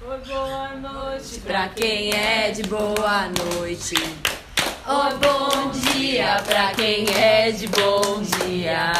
[0.00, 3.96] Oi, boa noite pra quem é de boa noite.
[3.96, 8.92] Oi, bom dia pra quem é de bom dia.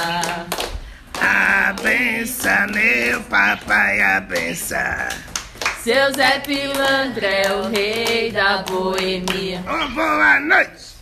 [1.20, 4.76] A benção, meu papai, a benção.
[5.84, 9.62] Seu Zé Pilantra é o rei da boemia.
[9.66, 10.98] Oh, boa noite.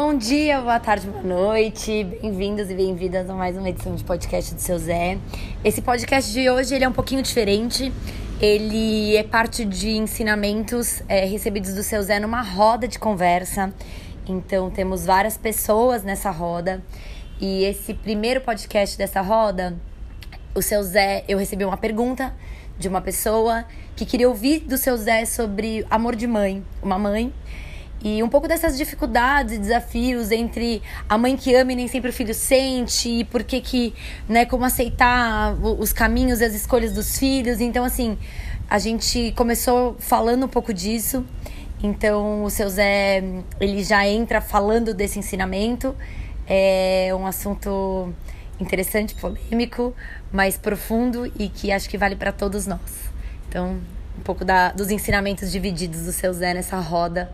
[0.00, 2.02] Bom dia, boa tarde, boa noite.
[2.22, 5.18] Bem-vindos e bem-vindas a mais uma edição de podcast do Seu Zé.
[5.62, 7.92] Esse podcast de hoje ele é um pouquinho diferente.
[8.40, 13.74] Ele é parte de ensinamentos é, recebidos do Seu Zé numa roda de conversa.
[14.28, 16.80] Então temos várias pessoas nessa roda.
[17.40, 19.76] E esse primeiro podcast dessa roda,
[20.54, 22.32] o Seu Zé, eu recebi uma pergunta
[22.78, 23.64] de uma pessoa
[23.96, 27.34] que queria ouvir do Seu Zé sobre amor de mãe, uma mãe
[28.02, 32.10] e um pouco dessas dificuldades e desafios entre a mãe que ama e nem sempre
[32.10, 33.94] o filho sente, e por que que,
[34.28, 37.60] né, como aceitar os caminhos e as escolhas dos filhos.
[37.60, 38.16] Então, assim,
[38.70, 41.24] a gente começou falando um pouco disso.
[41.82, 43.22] Então, o seu Zé,
[43.60, 45.94] ele já entra falando desse ensinamento.
[46.46, 48.12] É um assunto
[48.60, 49.94] interessante, polêmico,
[50.32, 53.10] mas profundo e que acho que vale para todos nós.
[53.48, 53.80] Então,
[54.16, 57.30] um pouco da, dos ensinamentos divididos do seu Zé nessa roda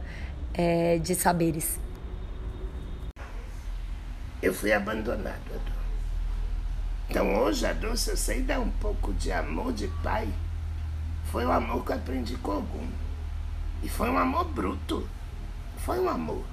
[0.55, 1.79] é, de saberes.
[4.43, 5.75] Eu fui abandonado, Adô.
[7.09, 10.29] Então hoje, Adô, se eu sei dar um pouco de amor de pai,
[11.31, 12.89] foi o amor que eu aprendi com algum.
[13.83, 15.09] E foi um amor bruto.
[15.79, 16.45] Foi um amor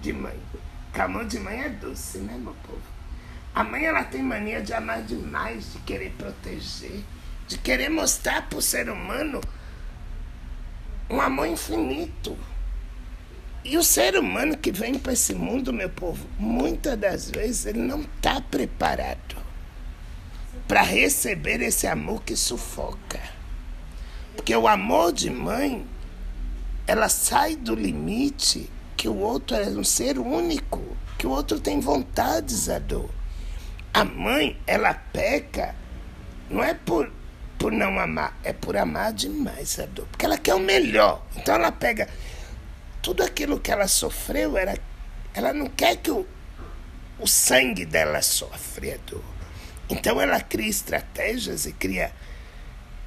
[0.00, 0.38] de mãe.
[0.84, 2.82] Porque amor de mãe é doce, né, meu povo?
[3.54, 7.02] A mãe, ela tem mania de amar demais, de querer proteger,
[7.46, 9.40] de querer mostrar para o ser humano
[11.08, 12.36] um amor infinito.
[13.62, 17.80] E o ser humano que vem para esse mundo, meu povo, muitas das vezes ele
[17.80, 19.36] não está preparado
[20.66, 23.20] para receber esse amor que sufoca.
[24.34, 25.86] Porque o amor de mãe,
[26.86, 30.80] ela sai do limite que o outro é um ser único,
[31.18, 33.10] que o outro tem vontades, a dor.
[33.92, 35.74] A mãe, ela peca,
[36.48, 37.12] não é por,
[37.58, 40.06] por não amar, é por amar demais a dor.
[40.06, 41.22] Porque ela quer o melhor.
[41.36, 42.08] Então ela pega
[43.02, 44.78] tudo aquilo que ela sofreu, era,
[45.34, 46.26] ela não quer que o,
[47.18, 49.24] o sangue dela sofra dor.
[49.88, 52.12] Então ela cria estratégias e cria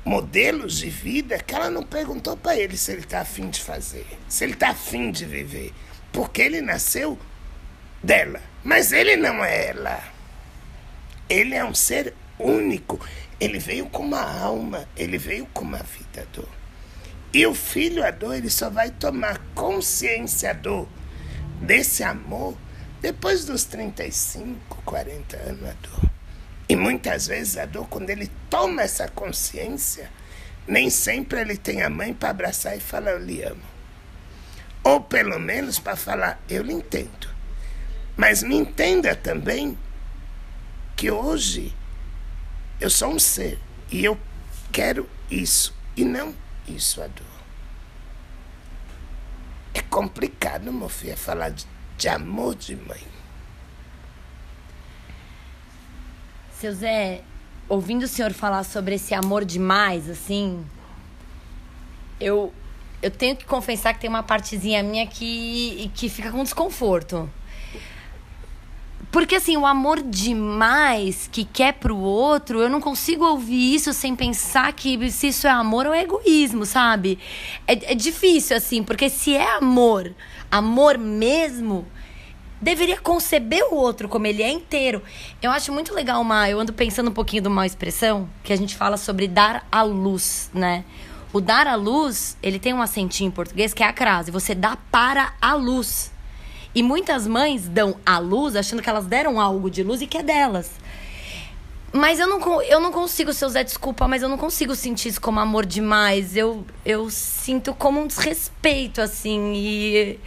[0.03, 4.05] modelos de vida que ela não perguntou para ele se ele está afim de fazer,
[4.27, 5.73] se ele está afim de viver.
[6.11, 7.17] Porque ele nasceu
[8.03, 10.03] dela, mas ele não é ela.
[11.29, 12.99] Ele é um ser único.
[13.39, 16.62] Ele veio com uma alma, ele veio com uma vida dor.
[17.33, 20.87] E o filho a dor, ele só vai tomar consciência dor
[21.59, 22.55] desse amor
[23.01, 26.11] depois dos 35, 40 anos a dor.
[26.69, 30.11] E muitas vezes a dor, quando ele toma essa consciência,
[30.67, 33.63] nem sempre ele tem a mãe para abraçar e falar eu lhe amo.
[34.83, 37.27] Ou pelo menos para falar eu lhe entendo.
[38.15, 39.77] Mas me entenda também
[40.95, 41.75] que hoje
[42.79, 44.17] eu sou um ser e eu
[44.71, 47.25] quero isso e não isso a dor.
[49.73, 51.65] É complicado, meu filho, falar de,
[51.97, 53.01] de amor de mãe.
[56.59, 57.21] Seu Zé,
[57.67, 60.65] ouvindo o senhor falar sobre esse amor demais, assim,
[62.19, 62.53] eu,
[63.01, 67.29] eu tenho que confessar que tem uma partezinha minha que, que fica com desconforto.
[69.13, 74.15] Porque assim, o amor demais que quer pro outro, eu não consigo ouvir isso sem
[74.15, 77.19] pensar que se isso é amor ou é egoísmo, sabe?
[77.67, 80.15] É, é difícil, assim, porque se é amor,
[80.49, 81.85] amor mesmo,
[82.59, 85.03] deveria conceber o outro como ele é inteiro.
[85.43, 86.49] Eu acho muito legal uma.
[86.49, 89.83] Eu ando pensando um pouquinho de uma expressão que a gente fala sobre dar à
[89.83, 90.85] luz, né?
[91.31, 94.31] O dar à luz, ele tem um acentinho em português que é a crase.
[94.31, 96.12] Você dá para a luz.
[96.75, 100.17] E muitas mães dão a luz achando que elas deram algo de luz e que
[100.17, 100.71] é delas.
[101.91, 105.21] Mas eu não, eu não consigo, seu Zé, desculpa, mas eu não consigo sentir isso
[105.21, 106.35] como amor demais.
[106.35, 110.19] Eu, eu sinto como um desrespeito, assim, e.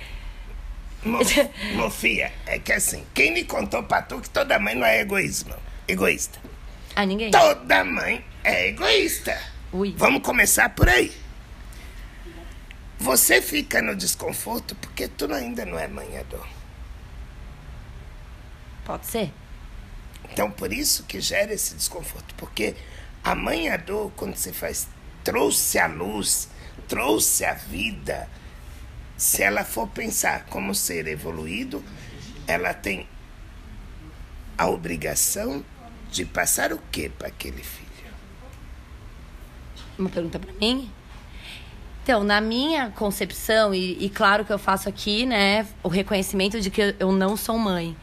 [1.75, 5.55] Mofia, é que assim, quem me contou pra tu que toda mãe não é egoísmo,
[5.89, 6.39] egoísta?
[6.95, 7.33] Ah, ninguém?
[7.33, 9.37] Toda mãe é egoísta.
[9.73, 9.95] Ui.
[9.97, 11.13] Vamos começar por aí.
[12.99, 16.47] Você fica no desconforto porque tu ainda não é manhador.
[18.85, 19.33] Pode ser.
[20.31, 22.35] Então, por isso que gera esse desconforto.
[22.37, 22.75] Porque
[23.23, 24.89] a manhador, quando você faz,
[25.23, 26.49] trouxe a luz,
[26.89, 28.29] trouxe a vida.
[29.17, 31.83] Se ela for pensar como ser evoluído,
[32.47, 33.09] ela tem
[34.57, 35.65] a obrigação
[36.11, 37.87] de passar o que para aquele filho?
[39.99, 40.91] Uma pergunta para mim?
[42.07, 46.71] Então, na minha concepção, e, e, claro que eu faço aqui, né, o reconhecimento de
[46.71, 47.97] que eu não sou mãe.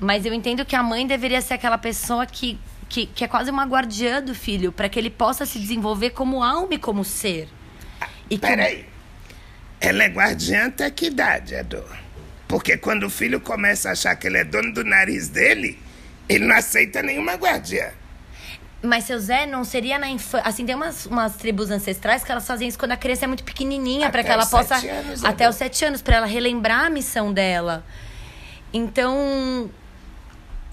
[0.00, 2.58] Mas eu entendo que a mãe deveria ser aquela pessoa que,
[2.88, 6.42] que, que é quase uma guardiã do filho, para que ele possa se desenvolver como
[6.42, 7.48] alma e como ser.
[8.28, 8.84] E Peraí.
[9.80, 11.96] Ela é guardiã até que idade, Ador?
[12.48, 15.78] Porque quando o filho começa a achar que ele é dono do nariz dele,
[16.28, 17.92] ele não aceita nenhuma guardiã.
[18.80, 20.48] Mas seu Zé não seria na infância.
[20.48, 23.42] Assim, tem umas, umas tribos ancestrais que elas fazem isso quando a criança é muito
[23.42, 24.76] pequenininha, para que ela possa.
[24.76, 25.50] Anos, até né?
[25.50, 27.84] os sete anos, para ela relembrar a missão dela.
[28.72, 29.68] Então.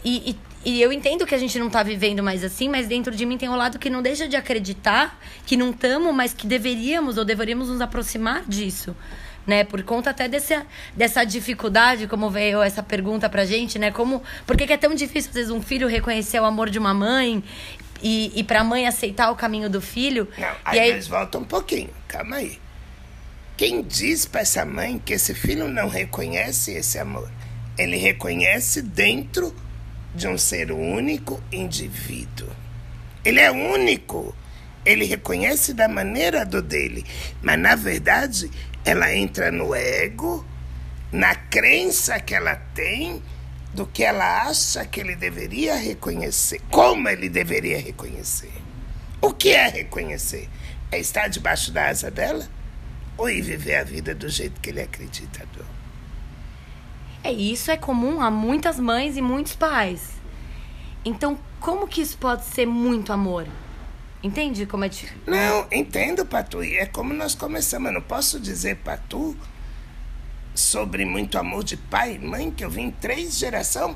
[0.04, 3.16] E, e, e, eu entendo que a gente não tá vivendo mais assim, mas dentro
[3.16, 6.46] de mim tem um lado que não deixa de acreditar que não estamos, mas que
[6.46, 8.96] deveríamos ou deveríamos nos aproximar disso.
[9.48, 10.60] Né, por conta até desse,
[10.96, 13.92] dessa dificuldade, como veio essa pergunta pra gente, né?
[13.92, 16.80] Como, por que, que é tão difícil, às vezes, um filho reconhecer o amor de
[16.80, 17.44] uma mãe
[18.06, 20.30] e, e para a mãe aceitar o caminho do filho.
[20.38, 22.60] Não, aí, aí nós volta um pouquinho, calma aí.
[23.58, 27.28] Quem diz para essa mãe que esse filho não reconhece esse amor?
[27.76, 29.56] Ele reconhece dentro
[30.14, 32.50] de um ser único indivíduo.
[33.24, 34.36] Ele é único.
[34.86, 37.04] Ele reconhece da maneira do dele.
[37.42, 38.52] Mas, na verdade,
[38.84, 40.46] ela entra no ego,
[41.12, 43.24] na crença que ela tem
[43.76, 48.54] do que ela acha que ele deveria reconhecer, como ele deveria reconhecer.
[49.22, 50.50] O que é reconhecer?
[50.92, 52.48] É estar debaixo da asa dela
[53.18, 55.46] ou ir viver a vida do jeito que ele acredita?
[57.22, 60.12] É, isso é comum a muitas mães e muitos pais.
[61.04, 63.48] Então, como que isso pode ser muito amor?
[64.24, 65.18] Entende como é difícil?
[65.28, 66.64] Não, entendo, Patu.
[66.64, 67.88] E é como nós começamos.
[67.88, 69.36] Eu não posso dizer, Patu,
[70.56, 73.96] sobre muito amor de pai e mãe, que eu vim três gerações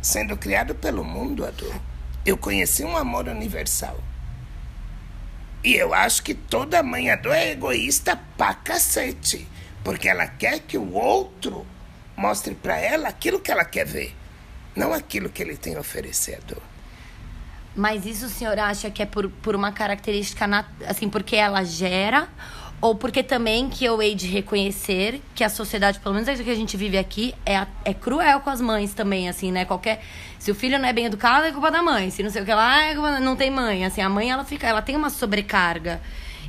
[0.00, 1.74] sendo criado pelo mundo, Ador.
[2.24, 3.98] Eu conheci um amor universal.
[5.64, 9.48] E eu acho que toda mãe Ador é egoísta pra cacete.
[9.82, 11.66] Porque ela quer que o outro
[12.16, 14.14] mostre para ela aquilo que ela quer ver,
[14.74, 16.62] não aquilo que ele tem a oferecer, Ador.
[17.74, 20.46] Mas isso o senhor acha que é por, por uma característica,
[20.86, 22.28] assim, porque ela gera
[22.80, 26.50] ou porque também que eu hei de reconhecer que a sociedade, pelo menos é que
[26.50, 29.64] a gente vive aqui, é, é cruel com as mães também, assim, né?
[29.64, 30.02] Qualquer.
[30.38, 32.10] Se o filho não é bem educado, é culpa da mãe.
[32.10, 33.84] Se não sei o que lá, é culpa, não tem mãe.
[33.84, 36.00] Assim, a mãe, ela fica, ela tem uma sobrecarga.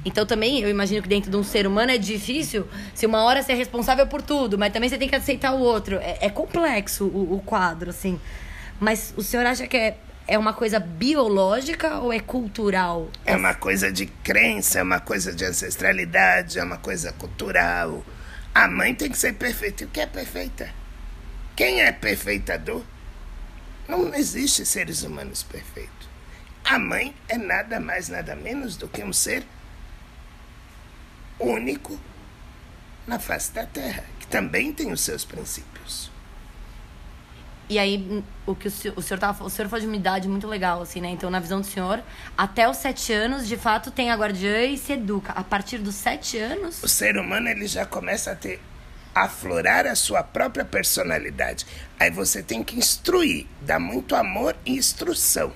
[0.04, 3.42] Então também, eu imagino que dentro de um ser humano é difícil se uma hora
[3.42, 5.96] você é responsável por tudo, mas também você tem que aceitar o outro.
[5.96, 8.20] É, é complexo o, o quadro, assim.
[8.80, 9.98] Mas o senhor acha que é
[10.28, 13.10] é uma coisa biológica ou é cultural?
[13.26, 18.04] É uma coisa de crença, é uma coisa de ancestralidade, é uma coisa cultural.
[18.54, 19.84] A mãe tem que ser perfeita.
[19.84, 20.70] E o que é perfeita?
[21.56, 22.84] Quem é perfeitador?
[23.88, 26.10] Não existe seres humanos perfeitos.
[26.66, 29.46] A mãe é nada mais, nada menos do que um ser
[31.40, 31.98] único
[33.08, 36.12] na face da Terra, que também tem os seus princípios.
[37.70, 40.28] E aí, o que o senhor, o senhor tava, o senhor foi de uma idade
[40.28, 41.10] muito legal, assim, né?
[41.10, 42.02] Então, na visão do senhor,
[42.38, 45.34] até os sete anos, de fato, tem a guardiã e se educa.
[45.34, 46.82] A partir dos sete anos...
[46.82, 48.62] O ser humano, ele já começa a ter...
[49.14, 51.66] aflorar a sua própria personalidade.
[52.00, 55.52] Aí você tem que instruir, dar muito amor e instrução.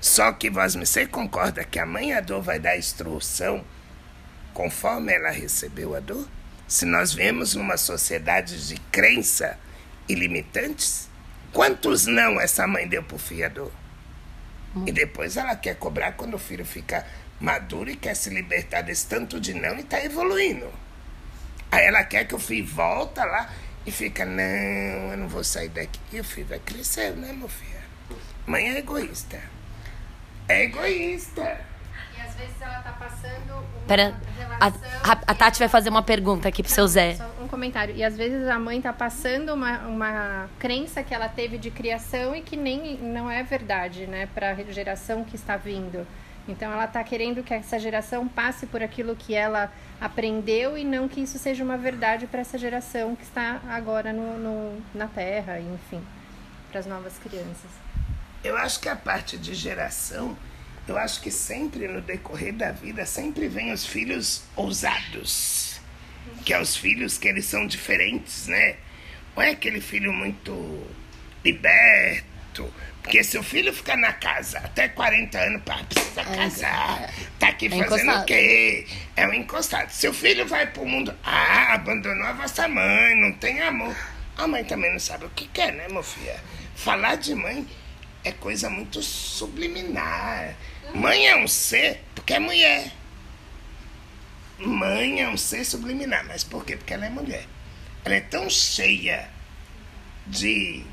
[0.00, 3.64] Só que vós me sei concorda que a mãe a dor vai dar instrução
[4.52, 6.26] conforme ela recebeu a dor?
[6.66, 9.56] Se nós vemos numa sociedade de crença
[10.08, 11.08] ilimitantes?
[11.52, 13.70] Quantos não essa mãe deu pro fiador?
[14.74, 14.84] Hum.
[14.86, 17.06] E depois ela quer cobrar quando o filho fica
[17.40, 20.70] maduro e quer se libertar desse tanto de não e tá evoluindo.
[21.70, 23.50] Aí ela quer que o filho volta lá
[23.84, 26.00] e fica, não, eu não vou sair daqui.
[26.12, 27.72] E o filho vai crescer, né, meu filho?
[28.46, 29.40] Mãe é egoísta.
[30.48, 31.72] É egoísta
[32.32, 34.14] às vezes ela tá passando uma Pera,
[34.60, 37.18] a, a, Tati vai fazer uma pergunta aqui pro seu Zé.
[37.52, 37.94] Comentário.
[37.94, 42.34] E às vezes a mãe tá passando uma, uma crença que ela teve de criação
[42.34, 46.06] e que nem não é verdade, né, para a geração que está vindo.
[46.48, 51.06] Então ela está querendo que essa geração passe por aquilo que ela aprendeu e não
[51.06, 55.60] que isso seja uma verdade para essa geração que está agora no, no na Terra,
[55.60, 56.02] enfim,
[56.70, 57.70] para as novas crianças.
[58.42, 60.34] Eu acho que a parte de geração
[60.88, 65.71] eu acho que sempre no decorrer da vida sempre vem os filhos ousados,
[66.44, 68.76] que é os filhos que eles são diferentes, né?
[69.34, 70.86] Ou é aquele filho muito
[71.44, 77.02] liberto, porque se o filho ficar na casa até 40 anos, pá, precisa é, casar,
[77.02, 77.10] é.
[77.38, 78.22] tá aqui é fazendo encostado.
[78.22, 78.86] o quê?
[79.16, 79.90] É um encostado.
[79.90, 83.96] Se o filho vai pro mundo, ah, abandonou a vossa mãe, não tem amor.
[84.36, 86.32] A mãe também não sabe o que quer, né, meu filho?
[86.76, 87.66] Falar de mãe
[88.24, 90.54] é coisa muito subliminar.
[90.94, 92.92] Mãe é um ser porque é mulher.
[94.68, 96.24] Mãe é um ser subliminar.
[96.26, 96.76] Mas por quê?
[96.76, 97.46] Porque ela é mulher.
[98.04, 99.28] Ela é tão cheia
[100.26, 100.84] de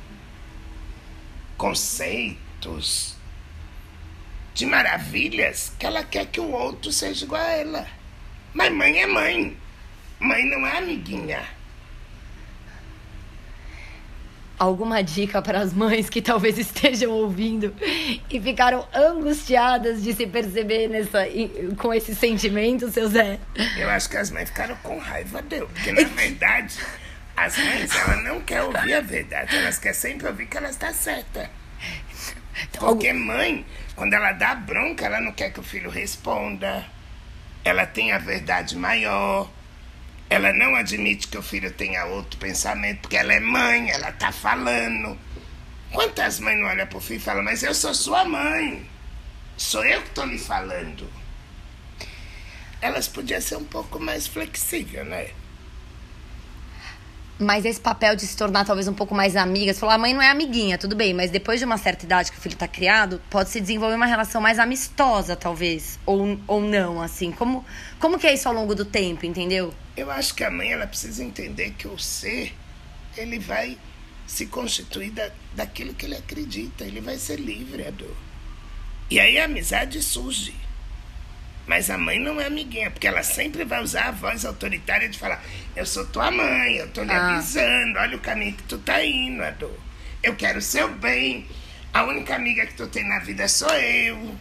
[1.58, 3.16] conceitos,
[4.54, 7.88] de maravilhas, que ela quer que o outro seja igual a ela.
[8.54, 9.58] Mas mãe é mãe.
[10.20, 11.59] Mãe não é amiguinha.
[14.60, 17.74] Alguma dica para as mães que talvez estejam ouvindo
[18.30, 21.26] e ficaram angustiadas de se perceber nessa,
[21.78, 23.40] com esse sentimento, seu Zé?
[23.78, 26.78] Eu acho que as mães ficaram com raiva dele, porque na verdade
[27.38, 30.92] as mães elas não querem ouvir a verdade, elas querem sempre ouvir que ela está
[30.92, 31.50] certa.
[32.78, 36.86] Porque mãe, quando ela dá bronca, ela não quer que o filho responda.
[37.64, 39.50] Ela tem a verdade maior.
[40.30, 44.32] Ela não admite que o filho tenha outro pensamento, porque ela é mãe, ela tá
[44.32, 45.18] falando.
[45.92, 48.88] Quantas mães não olham pro filho e falam, mas eu sou sua mãe.
[49.58, 51.12] Sou eu que tô lhe falando.
[52.80, 55.32] Elas podiam ser um pouco mais flexíveis, né?
[57.40, 60.14] Mas esse papel de se tornar talvez um pouco mais amiga, você falou, a mãe
[60.14, 62.68] não é amiguinha, tudo bem, mas depois de uma certa idade que o filho tá
[62.68, 67.32] criado, pode se desenvolver uma relação mais amistosa, talvez, ou, ou não, assim.
[67.32, 67.66] Como,
[67.98, 69.74] como que é isso ao longo do tempo, entendeu?
[69.96, 72.54] Eu acho que a mãe, ela precisa entender que o ser,
[73.16, 73.78] ele vai
[74.28, 78.06] se constituir da, daquilo que ele acredita, ele vai ser livre, Adô.
[79.10, 80.54] E aí a amizade surge.
[81.70, 85.20] Mas a mãe não é amiguinha, porque ela sempre vai usar a voz autoritária de
[85.20, 85.40] falar:
[85.76, 87.36] Eu sou tua mãe, eu tô lhe ah.
[87.36, 89.70] avisando, olha o caminho que tu tá indo, Adô.
[90.24, 91.48] Eu quero o seu bem.
[91.94, 94.36] A única amiga que tu tem na vida sou eu.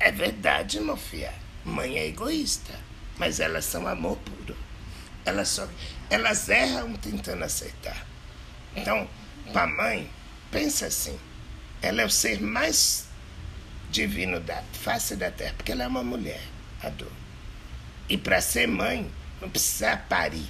[0.00, 1.28] É verdade, meu filho.
[1.66, 2.72] Mãe é egoísta,
[3.18, 4.56] mas elas são amor puro.
[5.26, 5.68] Elas, só,
[6.08, 8.06] elas erram tentando acertar.
[8.74, 9.06] Então,
[9.52, 10.08] pra mãe,
[10.50, 11.18] pensa assim:
[11.82, 13.07] ela é o ser mais
[13.90, 16.40] divino da face da terra, porque ela é uma mulher,
[16.82, 17.12] a dor.
[18.08, 20.48] E para ser mãe, não precisa parir.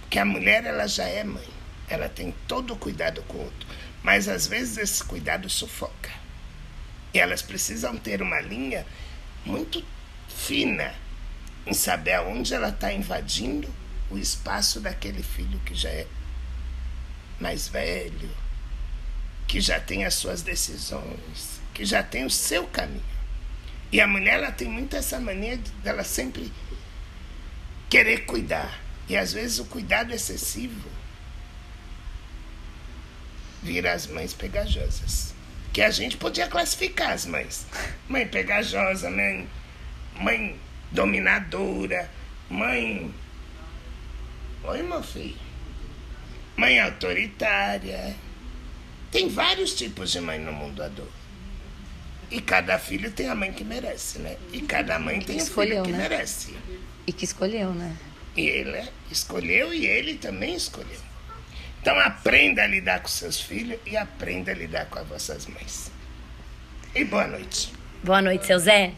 [0.00, 1.48] Porque a mulher, ela já é mãe.
[1.88, 3.68] Ela tem todo o cuidado com o outro.
[4.02, 6.10] Mas às vezes esse cuidado sufoca.
[7.12, 8.86] E elas precisam ter uma linha
[9.44, 9.84] muito
[10.28, 10.94] fina
[11.66, 13.68] em saber aonde ela está invadindo
[14.10, 16.06] o espaço daquele filho que já é
[17.40, 18.30] mais velho,
[19.46, 23.04] que já tem as suas decisões, que já tem o seu caminho.
[23.92, 26.52] E a mulher ela tem muito essa mania dela de, sempre
[27.88, 28.80] querer cuidar.
[29.08, 30.90] E às vezes o cuidado excessivo
[33.62, 35.32] vira as mães pegajosas.
[35.72, 37.64] Que a gente podia classificar as mães.
[38.08, 39.48] Mãe pegajosa, mãe,
[40.16, 42.10] mãe dominadora,
[42.50, 43.14] mãe.
[44.64, 45.38] Oi, meu filho.
[46.56, 48.16] Mãe autoritária.
[49.12, 51.27] Tem vários tipos de mãe no mundo adulto.
[52.30, 54.36] E cada filho tem a mãe que merece, né?
[54.52, 55.98] E cada mãe tem o filho que né?
[55.98, 56.54] merece.
[57.06, 57.96] E que escolheu, né?
[58.36, 61.00] E ele escolheu e ele também escolheu.
[61.80, 65.90] Então aprenda a lidar com seus filhos e aprenda a lidar com as vossas mães.
[66.94, 67.72] E boa noite.
[68.02, 68.92] Boa noite, seu Zé.